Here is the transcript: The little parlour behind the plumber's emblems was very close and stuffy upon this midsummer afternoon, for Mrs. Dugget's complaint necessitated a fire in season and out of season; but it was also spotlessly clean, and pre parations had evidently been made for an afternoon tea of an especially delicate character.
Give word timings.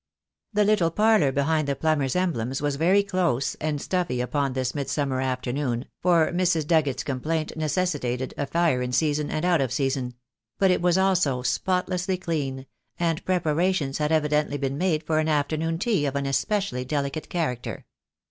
The 0.51 0.63
little 0.63 0.89
parlour 0.89 1.31
behind 1.31 1.67
the 1.67 1.75
plumber's 1.75 2.15
emblems 2.15 2.59
was 2.59 2.75
very 2.75 3.03
close 3.03 3.53
and 3.61 3.79
stuffy 3.79 4.19
upon 4.19 4.53
this 4.53 4.73
midsummer 4.73 5.21
afternoon, 5.21 5.85
for 5.99 6.31
Mrs. 6.31 6.65
Dugget's 6.65 7.03
complaint 7.03 7.51
necessitated 7.55 8.33
a 8.35 8.47
fire 8.47 8.81
in 8.81 8.93
season 8.93 9.29
and 9.29 9.45
out 9.45 9.61
of 9.61 9.71
season; 9.71 10.15
but 10.57 10.71
it 10.71 10.81
was 10.81 10.97
also 10.97 11.43
spotlessly 11.43 12.17
clean, 12.17 12.65
and 12.99 13.23
pre 13.25 13.37
parations 13.37 13.97
had 13.99 14.11
evidently 14.11 14.57
been 14.57 14.79
made 14.79 15.03
for 15.03 15.19
an 15.19 15.27
afternoon 15.29 15.77
tea 15.77 16.07
of 16.07 16.15
an 16.15 16.25
especially 16.25 16.83
delicate 16.83 17.29
character. 17.29 17.85